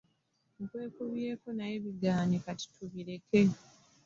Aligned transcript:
Nkwekubyeko 0.63 1.47
naye 1.57 1.75
bigaanyi 1.85 2.37
kati 2.45 2.65
tubireke. 2.75 3.39